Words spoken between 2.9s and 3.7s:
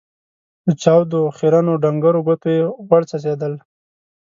څڅېدل.